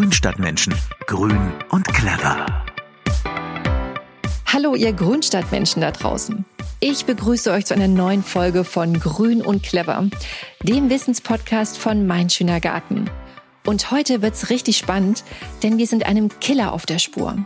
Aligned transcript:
Grünstadtmenschen. 0.00 0.74
Grün 1.06 1.52
und 1.68 1.86
clever. 1.86 2.46
Hallo, 4.46 4.74
ihr 4.74 4.94
Grünstadtmenschen 4.94 5.82
da 5.82 5.90
draußen. 5.90 6.46
Ich 6.80 7.04
begrüße 7.04 7.52
euch 7.52 7.66
zu 7.66 7.74
einer 7.74 7.86
neuen 7.86 8.22
Folge 8.22 8.64
von 8.64 8.98
Grün 8.98 9.42
und 9.42 9.62
Clever, 9.62 10.08
dem 10.62 10.88
Wissenspodcast 10.88 11.76
von 11.76 12.06
Mein 12.06 12.30
Schöner 12.30 12.60
Garten. 12.60 13.10
Und 13.66 13.90
heute 13.90 14.22
wird's 14.22 14.48
richtig 14.48 14.78
spannend, 14.78 15.22
denn 15.62 15.76
wir 15.76 15.86
sind 15.86 16.06
einem 16.06 16.30
Killer 16.40 16.72
auf 16.72 16.86
der 16.86 16.98
Spur. 16.98 17.36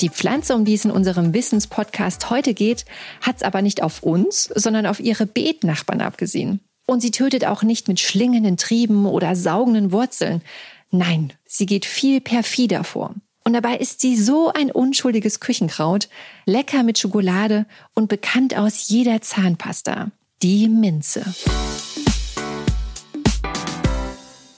Die 0.00 0.08
Pflanze, 0.08 0.54
um 0.54 0.64
die 0.64 0.72
es 0.72 0.86
in 0.86 0.92
unserem 0.92 1.34
Wissenspodcast 1.34 2.30
heute 2.30 2.54
geht, 2.54 2.86
hat's 3.20 3.42
aber 3.42 3.60
nicht 3.60 3.82
auf 3.82 4.02
uns, 4.02 4.44
sondern 4.44 4.86
auf 4.86 5.00
ihre 5.00 5.26
Beetnachbarn 5.26 6.00
abgesehen. 6.00 6.60
Und 6.86 7.02
sie 7.02 7.10
tötet 7.10 7.44
auch 7.44 7.62
nicht 7.62 7.88
mit 7.88 8.00
schlingenden 8.00 8.56
Trieben 8.56 9.04
oder 9.04 9.36
saugenden 9.36 9.92
Wurzeln. 9.92 10.42
Nein, 10.90 11.32
sie 11.46 11.66
geht 11.66 11.86
viel 11.86 12.20
perfider 12.20 12.82
vor. 12.82 13.14
Und 13.44 13.52
dabei 13.52 13.76
ist 13.76 14.00
sie 14.00 14.16
so 14.16 14.52
ein 14.52 14.70
unschuldiges 14.70 15.40
Küchenkraut, 15.40 16.08
lecker 16.46 16.82
mit 16.82 16.98
Schokolade 16.98 17.66
und 17.94 18.08
bekannt 18.08 18.56
aus 18.56 18.88
jeder 18.88 19.22
Zahnpasta. 19.22 20.10
Die 20.42 20.68
Minze. 20.68 21.24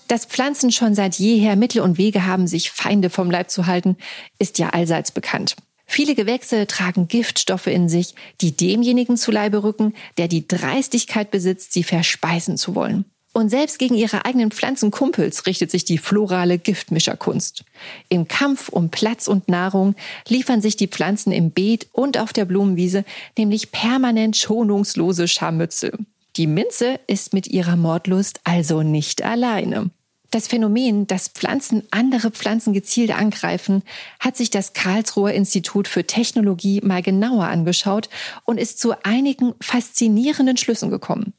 Dass 0.08 0.26
Pflanzen 0.26 0.72
schon 0.72 0.94
seit 0.94 1.16
jeher 1.16 1.56
Mittel 1.56 1.82
und 1.82 1.98
Wege 1.98 2.26
haben, 2.26 2.46
sich 2.46 2.70
Feinde 2.70 3.10
vom 3.10 3.30
Leib 3.30 3.50
zu 3.50 3.66
halten, 3.66 3.96
ist 4.38 4.58
ja 4.58 4.70
allseits 4.70 5.10
bekannt. 5.10 5.56
Viele 5.86 6.14
Gewächse 6.14 6.66
tragen 6.66 7.08
Giftstoffe 7.08 7.66
in 7.66 7.88
sich, 7.88 8.14
die 8.40 8.56
demjenigen 8.56 9.16
zu 9.16 9.30
Leibe 9.30 9.62
rücken, 9.62 9.94
der 10.16 10.28
die 10.28 10.48
Dreistigkeit 10.48 11.30
besitzt, 11.30 11.72
sie 11.72 11.82
verspeisen 11.82 12.56
zu 12.56 12.74
wollen. 12.74 13.04
Und 13.32 13.48
selbst 13.48 13.78
gegen 13.78 13.94
ihre 13.94 14.26
eigenen 14.26 14.50
Pflanzenkumpels 14.50 15.46
richtet 15.46 15.70
sich 15.70 15.84
die 15.84 15.96
florale 15.96 16.58
Giftmischerkunst. 16.58 17.64
Im 18.10 18.28
Kampf 18.28 18.68
um 18.68 18.90
Platz 18.90 19.26
und 19.26 19.48
Nahrung 19.48 19.94
liefern 20.28 20.60
sich 20.60 20.76
die 20.76 20.88
Pflanzen 20.88 21.32
im 21.32 21.50
Beet 21.50 21.88
und 21.92 22.18
auf 22.18 22.34
der 22.34 22.44
Blumenwiese 22.44 23.04
nämlich 23.38 23.72
permanent 23.72 24.36
schonungslose 24.36 25.28
Scharmützel. 25.28 25.92
Die 26.36 26.46
Minze 26.46 27.00
ist 27.06 27.32
mit 27.32 27.46
ihrer 27.46 27.76
Mordlust 27.76 28.40
also 28.44 28.82
nicht 28.82 29.22
alleine. 29.22 29.90
Das 30.32 30.48
Phänomen, 30.48 31.06
dass 31.06 31.28
Pflanzen 31.28 31.82
andere 31.90 32.30
Pflanzen 32.30 32.72
gezielt 32.72 33.10
angreifen, 33.10 33.82
hat 34.18 34.34
sich 34.34 34.48
das 34.48 34.72
Karlsruher 34.72 35.34
Institut 35.34 35.86
für 35.86 36.06
Technologie 36.06 36.80
mal 36.82 37.02
genauer 37.02 37.44
angeschaut 37.44 38.08
und 38.46 38.56
ist 38.56 38.80
zu 38.80 38.94
einigen 39.04 39.52
faszinierenden 39.60 40.56
Schlüssen 40.56 40.88
gekommen. 40.88 41.34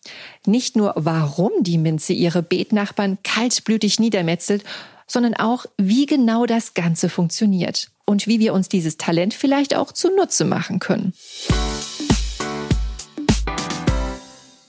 Nicht 0.46 0.76
nur, 0.76 0.94
warum 0.96 1.52
die 1.62 1.80
Minze 1.80 2.14
ihre 2.14 2.44
Beetnachbarn 2.44 3.18
kaltblütig 3.24 4.00
niedermetzelt, 4.00 4.64
sondern 5.08 5.34
auch, 5.34 5.66
wie 5.78 6.06
genau 6.06 6.46
das 6.46 6.76
Ganze 6.76 7.10
funktioniert 7.10 7.90
und 8.06 8.28
wie 8.28 8.40
wir 8.40 8.54
uns 8.54 8.70
dieses 8.70 8.98
Talent 8.98 9.34
vielleicht 9.34 9.76
auch 9.76 9.92
zunutze 9.92 10.46
machen 10.46 10.78
können. 10.78 11.14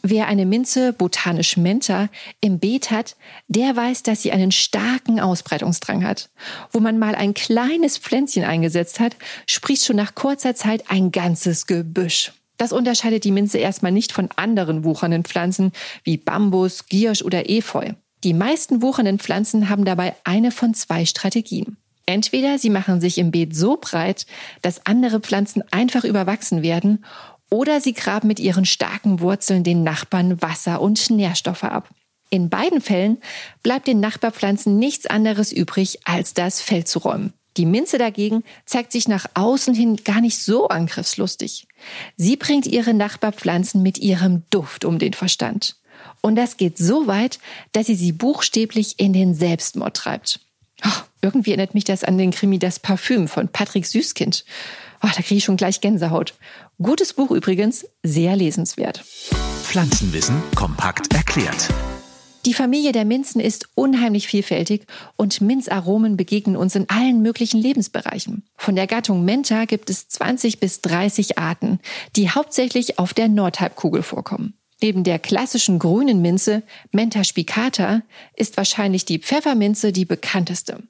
Wer 0.07 0.29
eine 0.29 0.45
Minze 0.45 0.93
botanisch 0.93 1.57
Menta 1.57 2.11
im 2.43 2.59
Beet 2.59 2.91
hat, 2.91 3.17
der 3.49 3.75
weiß, 3.75 4.03
dass 4.03 4.21
sie 4.21 4.33
einen 4.33 4.53
starken 4.53 5.19
Ausbreitungsdrang 5.19 6.05
hat. 6.05 6.29
Wo 6.71 6.79
man 6.79 6.99
mal 6.99 7.15
ein 7.15 7.33
kleines 7.33 7.97
Pflänzchen 7.97 8.45
eingesetzt 8.45 9.01
hat, 9.01 9.17
sprießt 9.47 9.87
schon 9.87 9.97
nach 9.97 10.15
kurzer 10.15 10.55
Zeit 10.55 10.91
ein 10.91 11.11
ganzes 11.11 11.67
Gebüsch. 11.67 12.35
Das 12.59 12.71
unterscheidet 12.71 13.25
die 13.25 13.31
Minze 13.31 13.57
erstmal 13.57 13.93
nicht 13.93 14.13
von 14.13 14.29
anderen 14.37 14.85
wuchernden 14.85 15.25
Pflanzen 15.25 15.73
wie 16.03 16.19
Bambus, 16.19 16.85
Giersch 16.85 17.23
oder 17.23 17.49
Efeu. 17.49 17.93
Die 18.25 18.35
meisten 18.35 18.83
wuchernden 18.83 19.19
Pflanzen 19.19 19.71
haben 19.71 19.87
dabei 19.87 20.15
eine 20.25 20.51
von 20.51 20.75
zwei 20.75 21.07
Strategien. 21.07 21.79
Entweder 22.07 22.59
sie 22.59 22.69
machen 22.69 23.01
sich 23.01 23.17
im 23.17 23.31
Beet 23.31 23.57
so 23.57 23.79
breit, 23.81 24.27
dass 24.61 24.85
andere 24.85 25.21
Pflanzen 25.21 25.63
einfach 25.71 26.05
überwachsen 26.05 26.63
werden, 26.63 27.05
oder 27.55 27.81
sie 27.81 27.95
graben 27.95 28.27
mit 28.27 28.41
ihren 28.41 28.65
starken 28.65 29.21
Wurzeln 29.21 29.63
den 29.63 29.85
Nachbarn 29.85 30.43
Wasser 30.43 30.81
und 30.81 31.09
Nährstoffe 31.11 31.63
ab. 31.63 31.89
In 32.29 32.49
beiden 32.49 32.81
Fällen 32.81 33.19
bleibt 33.63 33.87
den 33.87 34.01
Nachbarpflanzen 34.01 34.77
nichts 34.77 35.07
anderes 35.07 35.53
übrig, 35.53 36.01
als 36.05 36.35
das 36.35 36.61
Feld 36.61 36.89
zu 36.89 36.99
räumen. 36.99 37.33
Die 37.57 37.65
Minze 37.65 37.97
dagegen 37.97 38.43
zeigt 38.67 38.91
sich 38.91 39.07
nach 39.07 39.27
außen 39.35 39.73
hin 39.73 40.01
gar 40.03 40.21
nicht 40.21 40.39
so 40.39 40.67
angriffslustig. 40.67 41.69
Sie 42.17 42.37
bringt 42.37 42.67
ihre 42.67 42.93
Nachbarpflanzen 42.93 43.85
mit 43.85 43.99
ihrem 43.99 44.43
Duft 44.51 44.85
um 44.85 44.99
den 44.99 45.13
Verstand. 45.13 45.77
Und 46.23 46.35
das 46.35 46.57
geht 46.57 46.77
so 46.77 47.07
weit, 47.07 47.39
dass 47.71 47.87
sie 47.87 47.95
sie 47.95 48.11
buchstäblich 48.11 48.99
in 48.99 49.13
den 49.13 49.33
Selbstmord 49.33 49.97
treibt. 49.97 50.41
Oh, 50.85 51.03
irgendwie 51.23 51.51
erinnert 51.51 51.75
mich 51.75 51.85
das 51.85 52.03
an 52.03 52.19
den 52.19 52.33
Krimi 52.33 52.59
Das 52.59 52.81
Parfüm 52.81 53.29
von 53.29 53.47
Patrick 53.47 53.87
Süßkind. 53.87 54.45
Oh, 55.05 55.11
da 55.15 55.21
kriege 55.21 55.37
ich 55.37 55.45
schon 55.45 55.59
gleich 55.59 55.83
Gänsehaut. 55.83 56.33
Gutes 56.81 57.13
Buch 57.13 57.31
übrigens, 57.31 57.87
sehr 58.03 58.37
lesenswert. 58.37 59.05
Pflanzenwissen 59.63 60.43
kompakt 60.55 61.13
erklärt. 61.13 61.69
Die 62.47 62.55
Familie 62.55 62.93
der 62.93 63.05
Minzen 63.05 63.39
ist 63.39 63.69
unheimlich 63.75 64.27
vielfältig 64.27 64.87
und 65.17 65.43
Minzaromen 65.43 66.17
begegnen 66.17 66.57
uns 66.57 66.75
in 66.75 66.89
allen 66.89 67.21
möglichen 67.21 67.61
Lebensbereichen. 67.61 68.45
Von 68.57 68.77
der 68.77 68.87
Gattung 68.87 69.27
Menta 69.27 69.67
gibt 69.67 69.91
es 69.91 70.09
20 70.09 70.59
bis 70.59 70.81
30 70.81 71.37
Arten, 71.37 71.81
die 72.17 72.31
hauptsächlich 72.31 72.99
auf 72.99 73.13
der 73.13 73.29
Nordhalbkugel 73.29 74.03
vorkommen. 74.03 74.55
Neben 74.81 75.05
der 75.05 75.19
klassischen 75.19 75.79
grünen 75.79 76.23
Minze, 76.23 76.63
Menta 76.93 77.25
spicata, 77.25 78.01
ist 78.37 78.57
wahrscheinlich 78.57 79.05
die 79.05 79.19
Pfefferminze 79.19 79.93
die 79.93 80.07
bekannteste. 80.07 80.83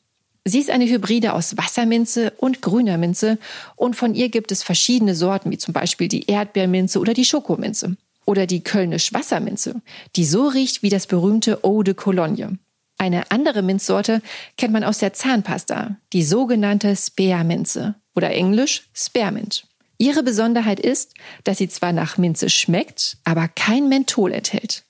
Sie 0.47 0.59
ist 0.59 0.71
eine 0.71 0.85
Hybride 0.85 1.33
aus 1.33 1.57
Wasserminze 1.57 2.33
und 2.37 2.61
grüner 2.61 2.99
Minze 2.99 3.39
und 3.77 3.97
von 3.97 4.15
ihr 4.15 4.29
gibt 4.29 4.53
es 4.53 4.63
verschiedene 4.63 5.15
Sorten, 5.15 5.51
wie 5.51 5.57
zum 5.57 5.73
Beispiel 5.73 6.07
die 6.07 6.27
Erdbeerminze 6.27 7.01
oder 7.01 7.15
die 7.15 7.25
Schokominze. 7.25 7.97
Oder 8.27 8.47
die 8.47 8.63
Kölnisch 8.63 9.13
Wasserminze, 9.13 9.83
die 10.17 10.25
so 10.25 10.49
riecht 10.49 10.83
wie 10.83 10.89
das 10.89 11.07
berühmte 11.07 11.63
Eau 11.63 11.83
de 11.83 11.95
Cologne. 11.95 12.59
Eine 12.99 13.31
andere 13.31 13.63
Minzsorte 13.63 14.23
kennt 14.57 14.73
man 14.73 14.85
aus 14.85 14.99
der 14.99 15.13
Zahnpasta, 15.13 15.97
die 16.13 16.23
sogenannte 16.23 16.95
Spearminze 16.95 17.95
oder 18.15 18.31
englisch 18.31 18.89
Spearmint. 18.95 19.67
Ihre 19.99 20.23
Besonderheit 20.23 20.81
ist, 20.81 21.15
dass 21.45 21.59
sie 21.59 21.69
zwar 21.69 21.93
nach 21.93 22.19
Minze 22.19 22.51
schmeckt, 22.51 23.19
aber 23.25 23.49
kein 23.49 23.89
Menthol 23.89 24.33
enthält. 24.33 24.85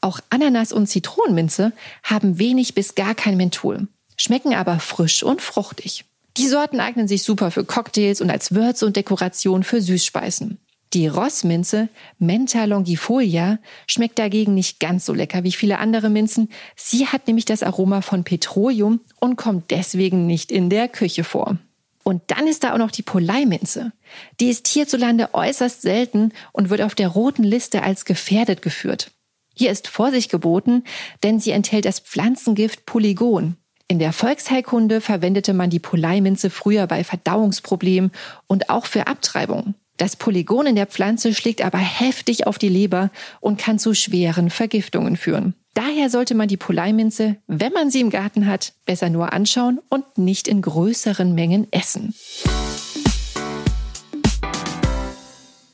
Auch 0.00 0.20
Ananas 0.30 0.72
und 0.72 0.88
Zitronenminze 0.88 1.72
haben 2.02 2.38
wenig 2.38 2.74
bis 2.74 2.94
gar 2.94 3.14
kein 3.14 3.36
Menthol 3.36 3.88
schmecken 4.20 4.54
aber 4.54 4.78
frisch 4.78 5.22
und 5.22 5.40
fruchtig. 5.40 6.04
Die 6.36 6.46
Sorten 6.46 6.78
eignen 6.78 7.08
sich 7.08 7.22
super 7.22 7.50
für 7.50 7.64
Cocktails 7.64 8.20
und 8.20 8.30
als 8.30 8.54
Würze 8.54 8.86
und 8.86 8.96
Dekoration 8.96 9.62
für 9.62 9.80
Süßspeisen. 9.80 10.58
Die 10.92 11.06
Rossminze, 11.06 11.88
Menta 12.18 12.64
longifolia, 12.64 13.58
schmeckt 13.86 14.18
dagegen 14.18 14.54
nicht 14.54 14.80
ganz 14.80 15.06
so 15.06 15.14
lecker 15.14 15.44
wie 15.44 15.52
viele 15.52 15.78
andere 15.78 16.10
Minzen. 16.10 16.50
Sie 16.76 17.06
hat 17.06 17.26
nämlich 17.26 17.44
das 17.44 17.62
Aroma 17.62 18.00
von 18.00 18.24
Petroleum 18.24 19.00
und 19.20 19.36
kommt 19.36 19.70
deswegen 19.70 20.26
nicht 20.26 20.50
in 20.50 20.68
der 20.68 20.88
Küche 20.88 21.24
vor. 21.24 21.58
Und 22.02 22.22
dann 22.26 22.46
ist 22.46 22.64
da 22.64 22.74
auch 22.74 22.78
noch 22.78 22.90
die 22.90 23.02
Poleiminze. 23.02 23.92
Die 24.40 24.50
ist 24.50 24.66
hierzulande 24.66 25.32
äußerst 25.32 25.82
selten 25.82 26.32
und 26.52 26.70
wird 26.70 26.82
auf 26.82 26.94
der 26.94 27.08
roten 27.08 27.44
Liste 27.44 27.82
als 27.84 28.04
gefährdet 28.04 28.62
geführt. 28.62 29.12
Hier 29.54 29.70
ist 29.70 29.88
Vorsicht 29.88 30.30
geboten, 30.30 30.84
denn 31.22 31.38
sie 31.38 31.52
enthält 31.52 31.84
das 31.84 32.00
Pflanzengift 32.00 32.84
Polygon. 32.86 33.56
In 33.90 33.98
der 33.98 34.12
Volksheilkunde 34.12 35.00
verwendete 35.00 35.52
man 35.52 35.68
die 35.68 35.80
Poleiminze 35.80 36.48
früher 36.48 36.86
bei 36.86 37.02
Verdauungsproblemen 37.02 38.12
und 38.46 38.70
auch 38.70 38.86
für 38.86 39.08
Abtreibung. 39.08 39.74
Das 39.96 40.14
Polygon 40.14 40.66
in 40.66 40.76
der 40.76 40.86
Pflanze 40.86 41.34
schlägt 41.34 41.60
aber 41.60 41.78
heftig 41.78 42.46
auf 42.46 42.56
die 42.56 42.68
Leber 42.68 43.10
und 43.40 43.58
kann 43.58 43.80
zu 43.80 43.92
schweren 43.94 44.48
Vergiftungen 44.48 45.16
führen. 45.16 45.54
Daher 45.74 46.08
sollte 46.08 46.36
man 46.36 46.46
die 46.46 46.56
Poleiminze, 46.56 47.38
wenn 47.48 47.72
man 47.72 47.90
sie 47.90 48.00
im 48.00 48.10
Garten 48.10 48.46
hat, 48.46 48.74
besser 48.86 49.10
nur 49.10 49.32
anschauen 49.32 49.80
und 49.88 50.18
nicht 50.18 50.46
in 50.46 50.62
größeren 50.62 51.34
Mengen 51.34 51.66
essen. 51.72 52.14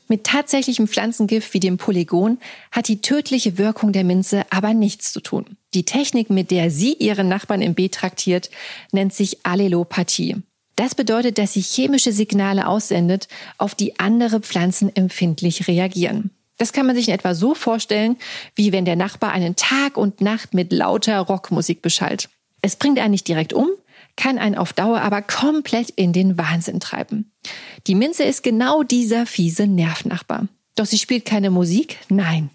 Mit 0.07 0.23
tatsächlichem 0.23 0.87
Pflanzengift 0.87 1.53
wie 1.53 1.59
dem 1.59 1.77
Polygon 1.77 2.39
hat 2.71 2.87
die 2.87 3.01
tödliche 3.01 3.57
Wirkung 3.57 3.91
der 3.91 4.03
Minze 4.03 4.45
aber 4.49 4.73
nichts 4.73 5.11
zu 5.11 5.19
tun. 5.19 5.57
Die 5.73 5.83
Technik, 5.83 6.29
mit 6.29 6.49
der 6.49 6.71
sie 6.71 6.93
ihren 6.93 7.27
Nachbarn 7.27 7.61
im 7.61 7.75
Beet 7.75 7.95
traktiert, 7.95 8.49
nennt 8.91 9.13
sich 9.13 9.45
Allelopathie. 9.45 10.37
Das 10.77 10.95
bedeutet, 10.95 11.37
dass 11.39 11.53
sie 11.53 11.61
chemische 11.61 12.11
Signale 12.11 12.67
aussendet, 12.67 13.27
auf 13.57 13.75
die 13.75 13.99
andere 13.99 14.39
Pflanzen 14.39 14.95
empfindlich 14.95 15.67
reagieren. 15.67 16.29
Das 16.57 16.71
kann 16.71 16.85
man 16.85 16.95
sich 16.95 17.09
in 17.09 17.13
etwa 17.13 17.35
so 17.35 17.53
vorstellen, 17.53 18.15
wie 18.55 18.71
wenn 18.71 18.85
der 18.85 18.95
Nachbar 18.95 19.31
einen 19.31 19.55
Tag 19.55 19.97
und 19.97 20.21
Nacht 20.21 20.53
mit 20.53 20.71
lauter 20.71 21.19
Rockmusik 21.19 21.81
beschallt. 21.81 22.29
Es 22.61 22.75
bringt 22.75 22.99
einen 22.99 23.11
nicht 23.11 23.27
direkt 23.27 23.53
um, 23.53 23.69
kann 24.17 24.37
einen 24.37 24.55
auf 24.55 24.73
Dauer 24.73 24.99
aber 24.99 25.21
komplett 25.21 25.91
in 25.91 26.11
den 26.11 26.37
Wahnsinn 26.37 26.81
treiben. 26.81 27.31
Die 27.87 27.95
Minze 27.95 28.23
ist 28.23 28.43
genau 28.43 28.83
dieser 28.83 29.25
fiese 29.25 29.67
Nervnachbar. 29.67 30.47
Doch 30.75 30.85
sie 30.85 30.97
spielt 30.97 31.25
keine 31.25 31.49
Musik, 31.49 31.97
nein. 32.09 32.49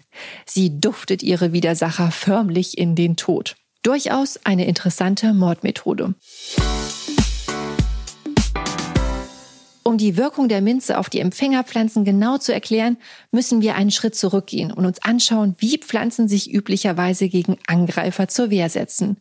Sie 0.45 0.79
duftet 0.79 1.23
ihre 1.23 1.51
Widersacher 1.51 2.11
förmlich 2.11 2.77
in 2.77 2.95
den 2.95 3.15
Tod. 3.15 3.55
Durchaus 3.81 4.39
eine 4.45 4.65
interessante 4.65 5.33
Mordmethode. 5.33 6.13
Um 9.85 9.97
die 9.97 10.15
Wirkung 10.15 10.47
der 10.47 10.61
Minze 10.61 10.97
auf 10.97 11.09
die 11.09 11.19
Empfängerpflanzen 11.19 12.05
genau 12.05 12.37
zu 12.37 12.53
erklären, 12.53 12.95
müssen 13.31 13.61
wir 13.61 13.75
einen 13.75 13.91
Schritt 13.91 14.15
zurückgehen 14.15 14.71
und 14.71 14.85
uns 14.85 15.03
anschauen, 15.03 15.55
wie 15.57 15.77
Pflanzen 15.77 16.29
sich 16.29 16.53
üblicherweise 16.53 17.27
gegen 17.27 17.57
Angreifer 17.67 18.29
zur 18.29 18.49
Wehr 18.49 18.69
setzen. 18.69 19.17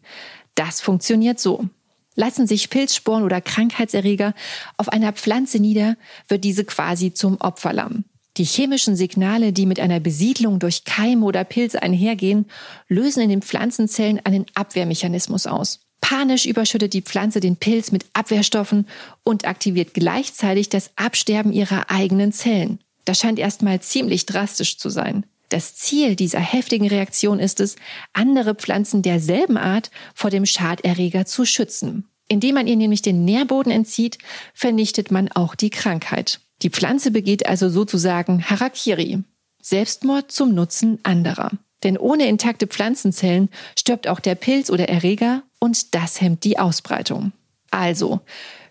Das 0.55 0.81
funktioniert 0.81 1.41
so. 1.41 1.69
Lassen 2.15 2.47
sich 2.47 2.71
Pilzsporen 2.71 3.25
oder 3.25 3.41
Krankheitserreger 3.41 4.35
auf 4.77 4.89
einer 4.89 5.13
Pflanze 5.13 5.59
nieder, 5.59 5.97
wird 6.29 6.45
diese 6.45 6.65
quasi 6.65 7.15
zum 7.15 7.41
Opferlamm. 7.41 8.05
Die 8.39 8.45
chemischen 8.45 8.97
Signale, 8.97 9.53
die 9.53 9.67
mit 9.67 9.79
einer 9.79 10.01
Besiedlung 10.01 10.59
durch 10.59 10.85
Keime 10.85 11.25
oder 11.27 11.45
Pilze 11.45 11.83
einhergehen, 11.83 12.47
lösen 12.89 13.23
in 13.23 13.29
den 13.29 13.43
Pflanzenzellen 13.43 14.21
einen 14.25 14.47
Abwehrmechanismus 14.55 15.47
aus. 15.47 15.81
Panisch 16.01 16.47
überschüttet 16.47 16.95
die 16.95 17.03
Pflanze 17.03 17.41
den 17.41 17.57
Pilz 17.57 17.93
mit 17.93 18.07
Abwehrstoffen 18.13 18.87
und 19.23 19.47
aktiviert 19.47 19.95
gleichzeitig 19.95 20.69
das 20.69 20.91
Absterben 20.97 21.53
ihrer 21.53 21.91
eigenen 21.91 22.33
Zellen. 22.33 22.81
Das 23.05 23.19
scheint 23.19 23.39
erstmal 23.39 23.81
ziemlich 23.81 24.27
drastisch 24.27 24.79
zu 24.79 24.89
sein. 24.89 25.27
Das 25.53 25.75
Ziel 25.75 26.17
dieser 26.17 26.41
heftigen 26.41 26.89
Reaktion 26.89 27.39
ist 27.39 27.61
es, 27.61 27.77
andere 28.15 28.55
Pflanzen 28.55 29.03
derselben 29.03 29.59
Art 29.59 29.91
vor 30.15 30.31
dem 30.31 30.47
Schaderreger 30.47 31.27
zu 31.27 31.45
schützen. 31.45 32.09
Indem 32.27 32.55
man 32.55 32.67
ihr 32.67 32.77
nämlich 32.77 33.03
den 33.03 33.27
Nährboden 33.27 33.71
entzieht, 33.71 34.17
vernichtet 34.55 35.11
man 35.11 35.31
auch 35.31 35.55
die 35.55 35.69
Krankheit. 35.69 36.41
Die 36.63 36.71
Pflanze 36.71 37.11
begeht 37.11 37.45
also 37.45 37.69
sozusagen 37.69 38.49
Harakiri, 38.49 39.25
Selbstmord 39.61 40.33
zum 40.33 40.55
Nutzen 40.55 41.01
anderer. 41.03 41.51
Denn 41.83 41.99
ohne 41.99 42.29
intakte 42.29 42.67
Pflanzenzellen 42.67 43.51
stirbt 43.79 44.09
auch 44.09 44.21
der 44.21 44.37
Pilz 44.37 44.71
oder 44.71 44.89
Erreger 44.89 45.43
und 45.59 45.95
das 45.95 46.23
hemmt 46.23 46.45
die 46.45 46.59
Ausbreitung. 46.59 47.33
Also, 47.71 48.21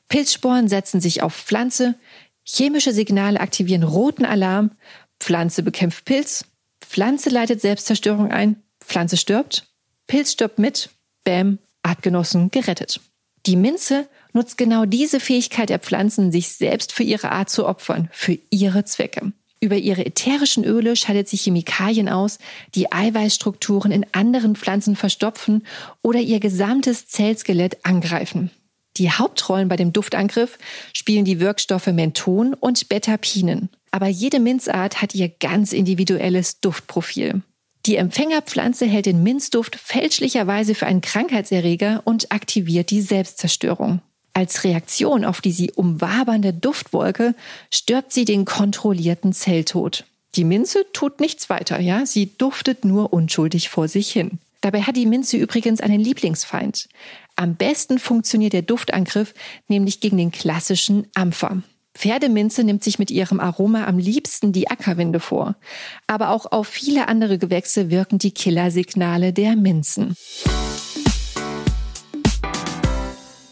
Pilzsporen 0.07 0.68
setzen 0.68 1.00
sich 1.00 1.22
auf 1.22 1.36
Pflanze, 1.36 1.94
chemische 2.44 2.92
Signale 2.92 3.39
aktivieren 3.39 3.84
roten 3.84 4.25
Alarm, 4.25 4.72
Pflanze 5.19 5.62
bekämpft 5.62 6.06
Pilz, 6.06 6.45
Pflanze 6.91 7.29
leitet 7.29 7.61
Selbstzerstörung 7.61 8.33
ein, 8.33 8.61
Pflanze 8.81 9.15
stirbt, 9.15 9.65
Pilz 10.07 10.33
stirbt 10.33 10.59
mit, 10.59 10.89
Bäm, 11.23 11.57
Artgenossen 11.83 12.51
gerettet. 12.51 12.99
Die 13.45 13.55
Minze 13.55 14.09
nutzt 14.33 14.57
genau 14.57 14.83
diese 14.83 15.21
Fähigkeit 15.21 15.69
der 15.69 15.79
Pflanzen, 15.79 16.33
sich 16.33 16.49
selbst 16.49 16.91
für 16.91 17.03
ihre 17.03 17.31
Art 17.31 17.49
zu 17.49 17.65
opfern, 17.65 18.09
für 18.11 18.38
ihre 18.49 18.83
Zwecke. 18.83 19.31
Über 19.61 19.77
ihre 19.77 20.05
ätherischen 20.05 20.65
Öle 20.65 20.97
scheidet 20.97 21.29
sie 21.29 21.38
Chemikalien 21.38 22.09
aus, 22.09 22.39
die 22.75 22.91
Eiweißstrukturen 22.91 23.93
in 23.93 24.05
anderen 24.11 24.57
Pflanzen 24.57 24.97
verstopfen 24.97 25.65
oder 26.01 26.19
ihr 26.19 26.41
gesamtes 26.41 27.07
Zellskelett 27.07 27.85
angreifen. 27.85 28.51
Die 28.97 29.11
Hauptrollen 29.11 29.69
bei 29.69 29.77
dem 29.77 29.93
Duftangriff 29.93 30.57
spielen 30.91 31.23
die 31.23 31.39
Wirkstoffe 31.39 31.88
Menthon 31.88 32.53
und 32.53 32.89
Betapinen. 32.89 33.69
Aber 33.91 34.07
jede 34.07 34.39
Minzart 34.39 35.01
hat 35.01 35.13
ihr 35.13 35.29
ganz 35.29 35.73
individuelles 35.73 36.61
Duftprofil. 36.61 37.41
Die 37.85 37.97
Empfängerpflanze 37.97 38.85
hält 38.85 39.07
den 39.07 39.23
Minzduft 39.23 39.75
fälschlicherweise 39.75 40.75
für 40.75 40.85
einen 40.85 41.01
Krankheitserreger 41.01 42.01
und 42.05 42.31
aktiviert 42.31 42.91
die 42.91 43.01
Selbstzerstörung. 43.01 44.01
Als 44.33 44.63
Reaktion 44.63 45.25
auf 45.25 45.41
die 45.41 45.51
sie 45.51 45.71
umwabernde 45.71 46.53
Duftwolke 46.53 47.35
stirbt 47.69 48.13
sie 48.13 48.23
den 48.23 48.45
kontrollierten 48.45 49.33
Zelltod. 49.33 50.05
Die 50.35 50.45
Minze 50.45 50.85
tut 50.93 51.19
nichts 51.19 51.49
weiter, 51.49 51.81
ja, 51.81 52.05
sie 52.05 52.38
duftet 52.38 52.85
nur 52.85 53.11
unschuldig 53.11 53.67
vor 53.67 53.89
sich 53.89 54.09
hin. 54.11 54.39
Dabei 54.61 54.83
hat 54.83 54.95
die 54.95 55.07
Minze 55.07 55.38
übrigens 55.38 55.81
einen 55.81 55.99
Lieblingsfeind. 55.99 56.88
Am 57.35 57.55
besten 57.55 57.99
funktioniert 57.99 58.53
der 58.53 58.61
Duftangriff 58.61 59.33
nämlich 59.67 59.99
gegen 59.99 60.17
den 60.17 60.31
klassischen 60.31 61.07
Ampfer. 61.15 61.63
Pferdeminze 61.93 62.63
nimmt 62.63 62.83
sich 62.83 62.99
mit 62.99 63.11
ihrem 63.11 63.39
Aroma 63.39 63.85
am 63.85 63.97
liebsten 63.97 64.53
die 64.53 64.69
Ackerwinde 64.69 65.19
vor. 65.19 65.55
Aber 66.07 66.29
auch 66.29 66.51
auf 66.51 66.67
viele 66.67 67.07
andere 67.07 67.38
Gewächse 67.38 67.91
wirken 67.91 68.17
die 68.17 68.31
Killersignale 68.31 69.33
der 69.33 69.55
Minzen. 69.55 70.15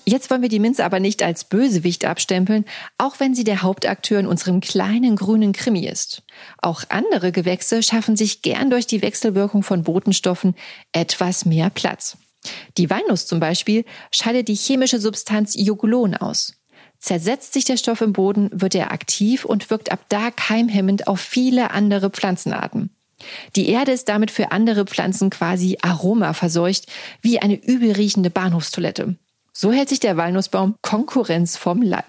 Jetzt 0.09 0.31
wollen 0.31 0.41
wir 0.41 0.49
die 0.49 0.57
Minze 0.57 0.83
aber 0.85 0.99
nicht 0.99 1.21
als 1.21 1.43
Bösewicht 1.43 2.03
abstempeln, 2.03 2.65
auch 2.97 3.19
wenn 3.19 3.35
sie 3.35 3.43
der 3.43 3.61
Hauptakteur 3.61 4.19
in 4.19 4.25
unserem 4.25 4.59
kleinen 4.59 5.15
grünen 5.15 5.53
Krimi 5.53 5.85
ist. 5.85 6.23
Auch 6.63 6.83
andere 6.89 7.31
Gewächse 7.31 7.83
schaffen 7.83 8.15
sich 8.15 8.41
gern 8.41 8.71
durch 8.71 8.87
die 8.87 9.03
Wechselwirkung 9.03 9.61
von 9.61 9.83
Botenstoffen 9.83 10.55
etwas 10.93 11.45
mehr 11.45 11.69
Platz. 11.69 12.17
Die 12.77 12.89
Walnuss 12.89 13.27
zum 13.27 13.39
Beispiel 13.39 13.85
scheidet 14.11 14.47
die 14.47 14.55
chemische 14.55 14.99
Substanz 14.99 15.55
Iogulon 15.55 16.15
aus. 16.15 16.58
Zersetzt 16.99 17.53
sich 17.53 17.63
der 17.63 17.77
Stoff 17.77 18.01
im 18.01 18.13
Boden, 18.13 18.49
wird 18.53 18.75
er 18.75 18.91
aktiv 18.91 19.45
und 19.45 19.69
wirkt 19.69 19.91
ab 19.91 20.01
da 20.09 20.31
keimhemmend 20.31 21.07
auf 21.07 21.21
viele 21.21 21.71
andere 21.71 22.09
Pflanzenarten. 22.09 22.89
Die 23.55 23.69
Erde 23.69 23.91
ist 23.91 24.09
damit 24.09 24.31
für 24.31 24.51
andere 24.51 24.85
Pflanzen 24.85 25.29
quasi 25.29 25.77
aromaverseucht, 25.81 26.87
wie 27.21 27.39
eine 27.39 27.55
übelriechende 27.55 28.29
Bahnhofstoilette. 28.29 29.15
So 29.53 29.71
hält 29.71 29.89
sich 29.89 29.99
der 29.99 30.17
Walnussbaum 30.17 30.75
Konkurrenz 30.81 31.57
vom 31.57 31.81
Leib. 31.81 32.05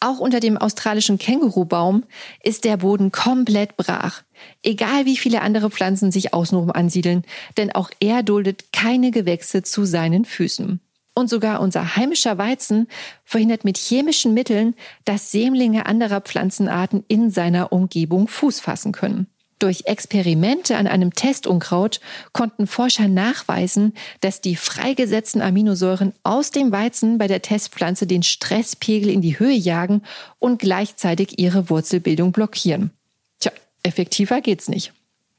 Auch 0.00 0.18
unter 0.18 0.38
dem 0.38 0.58
australischen 0.58 1.18
Kängurubaum 1.18 2.04
ist 2.42 2.64
der 2.64 2.76
Boden 2.76 3.10
komplett 3.10 3.76
brach. 3.76 4.22
Egal 4.62 5.06
wie 5.06 5.16
viele 5.16 5.40
andere 5.40 5.70
Pflanzen 5.70 6.12
sich 6.12 6.34
außenrum 6.34 6.70
ansiedeln, 6.70 7.24
denn 7.56 7.72
auch 7.72 7.90
er 8.00 8.22
duldet 8.22 8.72
keine 8.72 9.10
Gewächse 9.10 9.62
zu 9.62 9.84
seinen 9.84 10.24
Füßen. 10.24 10.80
Und 11.14 11.30
sogar 11.30 11.60
unser 11.60 11.96
heimischer 11.96 12.38
Weizen 12.38 12.88
verhindert 13.24 13.64
mit 13.64 13.78
chemischen 13.78 14.34
Mitteln, 14.34 14.74
dass 15.04 15.30
Sämlinge 15.30 15.86
anderer 15.86 16.20
Pflanzenarten 16.20 17.04
in 17.06 17.30
seiner 17.30 17.72
Umgebung 17.72 18.26
Fuß 18.26 18.60
fassen 18.60 18.92
können. 18.92 19.28
Durch 19.60 19.84
Experimente 19.86 20.76
an 20.76 20.86
einem 20.86 21.14
Testunkraut 21.14 22.00
konnten 22.32 22.66
Forscher 22.66 23.08
nachweisen, 23.08 23.94
dass 24.20 24.40
die 24.40 24.56
freigesetzten 24.56 25.40
Aminosäuren 25.40 26.12
aus 26.24 26.50
dem 26.50 26.72
Weizen 26.72 27.18
bei 27.18 27.28
der 27.28 27.40
Testpflanze 27.40 28.06
den 28.06 28.22
Stresspegel 28.22 29.08
in 29.08 29.22
die 29.22 29.38
Höhe 29.38 29.54
jagen 29.54 30.02
und 30.38 30.58
gleichzeitig 30.58 31.38
ihre 31.38 31.70
Wurzelbildung 31.70 32.32
blockieren. 32.32 32.90
Tja, 33.38 33.52
effektiver 33.84 34.40
geht's 34.40 34.68
nicht. 34.68 34.92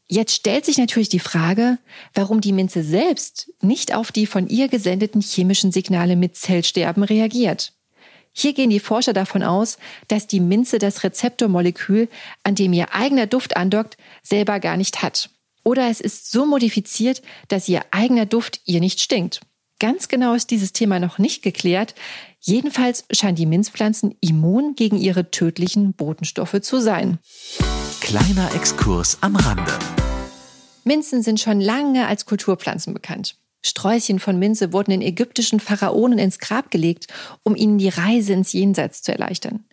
Jetzt 0.07 0.33
stellt 0.33 0.65
sich 0.65 0.77
natürlich 0.77 1.09
die 1.09 1.19
Frage, 1.19 1.79
warum 2.13 2.39
die 2.39 2.51
Minze 2.51 2.83
selbst 2.83 3.51
nicht 3.61 3.95
auf 3.95 4.11
die 4.11 4.27
von 4.27 4.47
ihr 4.47 4.67
gesendeten 4.67 5.21
chemischen 5.21 5.71
Signale 5.71 6.15
mit 6.15 6.35
Zellsterben 6.35 7.03
reagiert. 7.03 7.73
Hier 8.31 8.53
gehen 8.53 8.69
die 8.69 8.81
Forscher 8.81 9.13
davon 9.13 9.43
aus, 9.43 9.77
dass 10.07 10.27
die 10.27 10.41
Minze 10.41 10.77
das 10.77 11.03
Rezeptormolekül, 11.03 12.09
an 12.43 12.53
dem 12.53 12.73
ihr 12.73 12.93
eigener 12.93 13.27
Duft 13.27 13.55
andockt, 13.55 13.97
selber 14.21 14.59
gar 14.59 14.77
nicht 14.77 15.01
hat. 15.01 15.29
Oder 15.63 15.89
es 15.89 16.01
ist 16.01 16.29
so 16.31 16.45
modifiziert, 16.45 17.21
dass 17.47 17.67
ihr 17.67 17.81
eigener 17.91 18.25
Duft 18.25 18.59
ihr 18.65 18.81
nicht 18.81 19.01
stinkt. 19.01 19.39
Ganz 19.79 20.07
genau 20.07 20.33
ist 20.33 20.51
dieses 20.51 20.73
Thema 20.73 20.99
noch 20.99 21.17
nicht 21.17 21.43
geklärt. 21.43 21.95
Jedenfalls 22.47 23.05
scheinen 23.11 23.35
die 23.35 23.47
Minzpflanzen 23.47 24.15
immun 24.21 24.75
gegen 24.75 24.97
ihre 24.97 25.31
tödlichen 25.31 25.93
Botenstoffe 25.93 26.61
zu 26.61 26.79
sein. 26.79 27.17
Kleiner 28.01 28.53
Exkurs 28.53 29.17
am 29.21 29.35
Rande. 29.35 29.73
Minzen 30.83 31.23
sind 31.23 31.39
schon 31.39 31.59
lange 31.59 32.05
als 32.05 32.27
Kulturpflanzen 32.27 32.93
bekannt. 32.93 33.35
Sträußchen 33.65 34.19
von 34.19 34.37
Minze 34.37 34.73
wurden 34.73 34.91
den 34.91 35.01
ägyptischen 35.01 35.59
Pharaonen 35.59 36.19
ins 36.19 36.37
Grab 36.37 36.69
gelegt, 36.69 37.07
um 37.41 37.55
ihnen 37.55 37.79
die 37.79 37.89
Reise 37.89 38.33
ins 38.33 38.53
Jenseits 38.53 39.01
zu 39.01 39.11
erleichtern. 39.11 39.63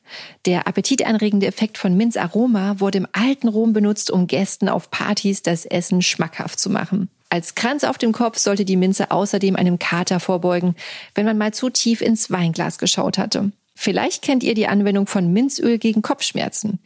Der 0.46 0.66
appetitanregende 0.66 1.46
Effekt 1.46 1.76
von 1.76 1.94
Minzaroma 1.94 2.80
wurde 2.80 2.98
im 2.98 3.06
alten 3.12 3.48
Rom 3.48 3.74
benutzt, 3.74 4.10
um 4.10 4.26
Gästen 4.26 4.70
auf 4.70 4.90
Partys 4.90 5.42
das 5.42 5.66
Essen 5.66 6.00
schmackhaft 6.00 6.58
zu 6.58 6.70
machen. 6.70 7.10
Als 7.28 7.54
Kranz 7.54 7.84
auf 7.84 7.98
dem 7.98 8.12
Kopf 8.12 8.38
sollte 8.38 8.64
die 8.64 8.76
Minze 8.76 9.10
außerdem 9.10 9.56
einem 9.56 9.78
Kater 9.78 10.20
vorbeugen, 10.20 10.74
wenn 11.14 11.26
man 11.26 11.36
mal 11.36 11.52
zu 11.52 11.68
tief 11.68 12.00
ins 12.00 12.30
Weinglas 12.30 12.78
geschaut 12.78 13.18
hatte. 13.18 13.52
Vielleicht 13.74 14.22
kennt 14.22 14.42
ihr 14.42 14.54
die 14.54 14.68
Anwendung 14.68 15.06
von 15.06 15.32
Minzöl 15.32 15.76
gegen 15.78 16.00
Kopfschmerzen. 16.00 16.78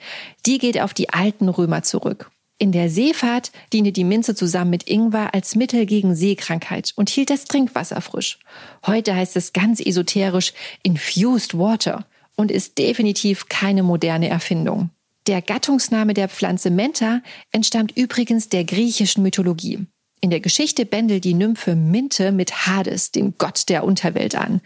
Die 0.45 0.59
geht 0.59 0.81
auf 0.81 0.93
die 0.93 1.11
alten 1.11 1.49
Römer 1.49 1.83
zurück. 1.83 2.31
In 2.59 2.73
der 2.73 2.89
Seefahrt 2.89 3.53
diente 3.73 3.93
die 3.93 4.05
Minze 4.05 4.35
zusammen 4.35 4.71
mit 4.71 4.89
Ingwer 4.89 5.35
als 5.35 5.57
Mittel 5.57 5.85
gegen 5.85 6.15
Seekrankheit 6.15 6.93
und 6.97 7.11
hielt 7.11 7.29
das 7.29 7.45
Trinkwasser 7.45 8.01
frisch. 8.01 8.39
Heute 8.87 9.15
heißt 9.15 9.37
es 9.37 9.53
ganz 9.53 9.79
esoterisch 9.79 10.55
Infused 10.83 11.59
Water 11.59 12.07
und 12.35 12.51
ist 12.51 12.79
definitiv 12.79 13.49
keine 13.49 13.83
moderne 13.83 14.29
Erfindung. 14.29 14.89
Der 15.27 15.43
Gattungsname 15.43 16.15
der 16.15 16.31
Pflanze 16.31 16.71
Menta 16.71 17.21
entstammt 17.51 17.95
übrigens 17.95 18.49
der 18.49 18.65
griechischen 18.65 19.23
Mythologie. 19.23 19.87
In 20.21 20.31
der 20.31 20.41
Geschichte 20.41 20.87
bändelt 20.87 21.25
die 21.25 21.35
Nymphe 21.35 21.77
Minte 21.77 22.33
mit 22.33 22.67
Hades, 22.67 23.13
dem 23.13 23.35
Gott 23.37 23.69
der 23.69 23.85
Unterwelt, 23.85 24.35
an. 24.35 24.61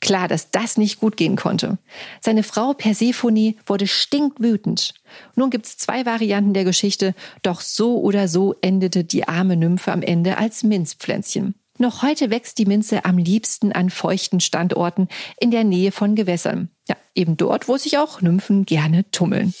Klar, 0.00 0.28
dass 0.28 0.50
das 0.50 0.78
nicht 0.78 0.98
gut 0.98 1.16
gehen 1.16 1.36
konnte. 1.36 1.78
Seine 2.20 2.42
Frau 2.42 2.72
Persephone 2.72 3.54
wurde 3.66 3.86
stinkwütend. 3.86 4.94
Nun 5.36 5.50
gibt's 5.50 5.76
zwei 5.76 6.06
Varianten 6.06 6.54
der 6.54 6.64
Geschichte, 6.64 7.14
doch 7.42 7.60
so 7.60 8.00
oder 8.00 8.28
so 8.28 8.54
endete 8.62 9.04
die 9.04 9.28
arme 9.28 9.56
Nymphe 9.56 9.92
am 9.92 10.02
Ende 10.02 10.38
als 10.38 10.62
Minzpflänzchen. 10.62 11.54
Noch 11.78 12.02
heute 12.02 12.30
wächst 12.30 12.58
die 12.58 12.66
Minze 12.66 13.04
am 13.04 13.18
liebsten 13.18 13.72
an 13.72 13.90
feuchten 13.90 14.40
Standorten 14.40 15.08
in 15.38 15.50
der 15.50 15.64
Nähe 15.64 15.92
von 15.92 16.14
Gewässern. 16.14 16.70
Ja, 16.88 16.96
eben 17.14 17.36
dort, 17.36 17.68
wo 17.68 17.76
sich 17.76 17.98
auch 17.98 18.22
Nymphen 18.22 18.64
gerne 18.64 19.10
tummeln. 19.10 19.52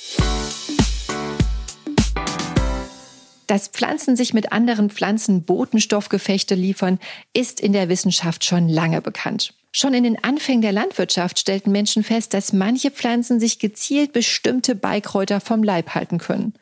Dass 3.46 3.68
Pflanzen 3.68 4.16
sich 4.16 4.32
mit 4.32 4.52
anderen 4.52 4.90
Pflanzen 4.90 5.44
Botenstoffgefechte 5.44 6.54
liefern, 6.54 6.98
ist 7.32 7.60
in 7.60 7.72
der 7.72 7.88
Wissenschaft 7.88 8.44
schon 8.44 8.68
lange 8.68 9.00
bekannt. 9.02 9.54
Schon 9.76 9.92
in 9.92 10.04
den 10.04 10.22
Anfängen 10.22 10.62
der 10.62 10.70
Landwirtschaft 10.70 11.40
stellten 11.40 11.72
Menschen 11.72 12.04
fest, 12.04 12.32
dass 12.32 12.52
manche 12.52 12.92
Pflanzen 12.92 13.40
sich 13.40 13.58
gezielt 13.58 14.12
bestimmte 14.12 14.76
Beikräuter 14.76 15.40
vom 15.40 15.64
Leib 15.64 15.96
halten 15.96 16.18
können. 16.18 16.54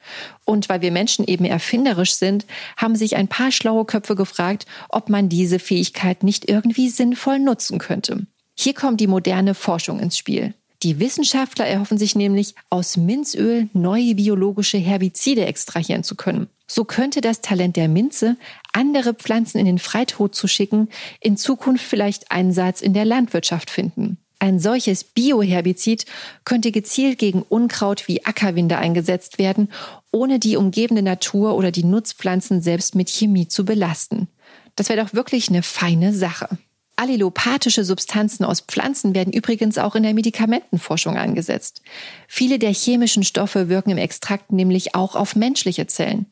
Und 0.46 0.70
weil 0.70 0.80
wir 0.80 0.90
Menschen 0.90 1.26
eben 1.26 1.44
erfinderisch 1.44 2.14
sind, 2.14 2.46
haben 2.78 2.96
sich 2.96 3.14
ein 3.16 3.28
paar 3.28 3.52
schlaue 3.52 3.84
Köpfe 3.84 4.16
gefragt, 4.16 4.64
ob 4.88 5.10
man 5.10 5.28
diese 5.28 5.58
Fähigkeit 5.58 6.22
nicht 6.22 6.48
irgendwie 6.48 6.88
sinnvoll 6.88 7.38
nutzen 7.38 7.78
könnte. 7.78 8.26
Hier 8.58 8.72
kommt 8.72 8.98
die 8.98 9.06
moderne 9.06 9.54
Forschung 9.54 10.00
ins 10.00 10.16
Spiel. 10.16 10.54
Die 10.82 10.98
Wissenschaftler 10.98 11.66
erhoffen 11.66 11.98
sich 11.98 12.16
nämlich, 12.16 12.54
aus 12.70 12.96
Minzöl 12.96 13.68
neue 13.74 14.14
biologische 14.14 14.78
Herbizide 14.78 15.44
extrahieren 15.44 16.02
zu 16.02 16.16
können. 16.16 16.48
So 16.74 16.86
könnte 16.86 17.20
das 17.20 17.42
Talent 17.42 17.76
der 17.76 17.86
Minze, 17.86 18.38
andere 18.72 19.12
Pflanzen 19.12 19.58
in 19.58 19.66
den 19.66 19.78
Freitod 19.78 20.34
zu 20.34 20.48
schicken, 20.48 20.88
in 21.20 21.36
Zukunft 21.36 21.84
vielleicht 21.84 22.30
Einsatz 22.30 22.80
in 22.80 22.94
der 22.94 23.04
Landwirtschaft 23.04 23.68
finden. 23.68 24.16
Ein 24.38 24.58
solches 24.58 25.04
Bioherbizid 25.04 26.06
könnte 26.46 26.72
gezielt 26.72 27.18
gegen 27.18 27.42
Unkraut 27.42 28.08
wie 28.08 28.24
Ackerwinde 28.24 28.78
eingesetzt 28.78 29.38
werden, 29.38 29.70
ohne 30.12 30.38
die 30.38 30.56
umgebende 30.56 31.02
Natur 31.02 31.56
oder 31.56 31.72
die 31.72 31.84
Nutzpflanzen 31.84 32.62
selbst 32.62 32.94
mit 32.94 33.10
Chemie 33.10 33.48
zu 33.48 33.66
belasten. 33.66 34.28
Das 34.74 34.88
wäre 34.88 35.04
doch 35.04 35.12
wirklich 35.12 35.50
eine 35.50 35.62
feine 35.62 36.14
Sache. 36.14 36.56
Allelopathische 37.02 37.84
Substanzen 37.84 38.44
aus 38.44 38.60
Pflanzen 38.60 39.12
werden 39.12 39.32
übrigens 39.32 39.76
auch 39.76 39.96
in 39.96 40.04
der 40.04 40.14
Medikamentenforschung 40.14 41.16
eingesetzt. 41.16 41.82
Viele 42.28 42.60
der 42.60 42.72
chemischen 42.72 43.24
Stoffe 43.24 43.68
wirken 43.68 43.90
im 43.90 43.98
Extrakt 43.98 44.52
nämlich 44.52 44.94
auch 44.94 45.16
auf 45.16 45.34
menschliche 45.34 45.88
Zellen. 45.88 46.26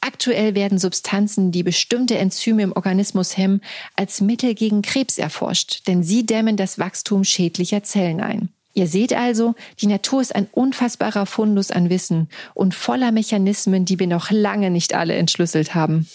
Aktuell 0.00 0.54
werden 0.54 0.78
Substanzen, 0.78 1.50
die 1.50 1.64
bestimmte 1.64 2.18
Enzyme 2.18 2.62
im 2.62 2.70
Organismus 2.70 3.36
hemmen, 3.36 3.62
als 3.96 4.20
Mittel 4.20 4.54
gegen 4.54 4.82
Krebs 4.82 5.18
erforscht, 5.18 5.88
denn 5.88 6.04
sie 6.04 6.24
dämmen 6.24 6.56
das 6.56 6.78
Wachstum 6.78 7.24
schädlicher 7.24 7.82
Zellen 7.82 8.20
ein. 8.20 8.50
Ihr 8.74 8.86
seht 8.86 9.12
also, 9.12 9.56
die 9.80 9.88
Natur 9.88 10.20
ist 10.20 10.36
ein 10.36 10.46
unfassbarer 10.52 11.26
Fundus 11.26 11.72
an 11.72 11.90
Wissen 11.90 12.28
und 12.54 12.76
voller 12.76 13.10
Mechanismen, 13.10 13.86
die 13.86 13.98
wir 13.98 14.06
noch 14.06 14.30
lange 14.30 14.70
nicht 14.70 14.94
alle 14.94 15.16
entschlüsselt 15.16 15.74
haben. 15.74 16.06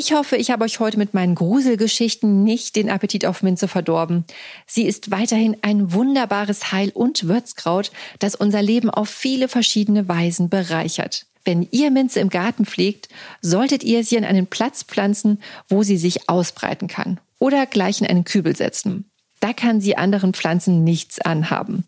Ich 0.00 0.14
hoffe, 0.14 0.38
ich 0.38 0.50
habe 0.50 0.64
euch 0.64 0.80
heute 0.80 0.96
mit 0.96 1.12
meinen 1.12 1.34
Gruselgeschichten 1.34 2.42
nicht 2.42 2.74
den 2.74 2.88
Appetit 2.88 3.26
auf 3.26 3.42
Minze 3.42 3.68
verdorben. 3.68 4.24
Sie 4.66 4.86
ist 4.86 5.10
weiterhin 5.10 5.58
ein 5.60 5.92
wunderbares 5.92 6.72
Heil- 6.72 6.92
und 6.94 7.28
Würzkraut, 7.28 7.92
das 8.18 8.34
unser 8.34 8.62
Leben 8.62 8.88
auf 8.88 9.10
viele 9.10 9.46
verschiedene 9.46 10.08
Weisen 10.08 10.48
bereichert. 10.48 11.26
Wenn 11.44 11.68
ihr 11.70 11.90
Minze 11.90 12.20
im 12.20 12.30
Garten 12.30 12.64
pflegt, 12.64 13.10
solltet 13.42 13.84
ihr 13.84 14.02
sie 14.02 14.16
an 14.16 14.24
einen 14.24 14.46
Platz 14.46 14.84
pflanzen, 14.84 15.42
wo 15.68 15.82
sie 15.82 15.98
sich 15.98 16.30
ausbreiten 16.30 16.88
kann. 16.88 17.20
Oder 17.38 17.66
gleich 17.66 18.00
in 18.00 18.06
einen 18.06 18.24
Kübel 18.24 18.56
setzen. 18.56 19.04
Da 19.40 19.52
kann 19.52 19.82
sie 19.82 19.98
anderen 19.98 20.32
Pflanzen 20.32 20.82
nichts 20.82 21.20
anhaben. 21.20 21.84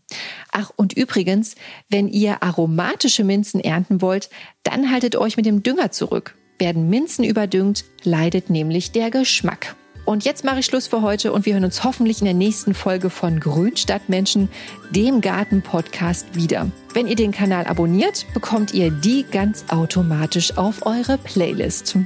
Ach, 0.50 0.70
und 0.76 0.92
übrigens, 0.92 1.54
wenn 1.88 2.08
ihr 2.08 2.42
aromatische 2.42 3.24
Minzen 3.24 3.58
ernten 3.58 4.02
wollt, 4.02 4.28
dann 4.64 4.90
haltet 4.90 5.16
euch 5.16 5.38
mit 5.38 5.46
dem 5.46 5.62
Dünger 5.62 5.92
zurück. 5.92 6.34
Werden 6.58 6.88
Minzen 6.88 7.24
überdüngt, 7.24 7.84
leidet 8.04 8.50
nämlich 8.50 8.92
der 8.92 9.10
Geschmack. 9.10 9.74
Und 10.04 10.24
jetzt 10.24 10.44
mache 10.44 10.60
ich 10.60 10.66
Schluss 10.66 10.88
für 10.88 11.02
heute 11.02 11.32
und 11.32 11.46
wir 11.46 11.54
hören 11.54 11.64
uns 11.64 11.84
hoffentlich 11.84 12.20
in 12.20 12.24
der 12.24 12.34
nächsten 12.34 12.74
Folge 12.74 13.08
von 13.08 13.38
Grünstadtmenschen, 13.38 14.48
dem 14.90 15.20
Garten-Podcast 15.20 16.34
wieder. 16.34 16.70
Wenn 16.92 17.06
ihr 17.06 17.14
den 17.14 17.30
Kanal 17.30 17.66
abonniert, 17.66 18.26
bekommt 18.34 18.74
ihr 18.74 18.90
die 18.90 19.24
ganz 19.30 19.64
automatisch 19.68 20.56
auf 20.56 20.84
eure 20.86 21.18
Playlist. 21.18 21.96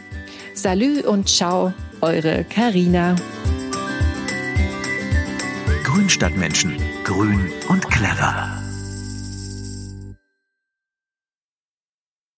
Salü 0.53 1.01
und 1.01 1.29
ciao, 1.29 1.73
eure 2.01 2.45
Karina. 2.45 3.17
Grünstadtmenschen. 5.85 6.77
Grün 7.05 7.51
und 7.69 7.91
clever. 7.91 8.56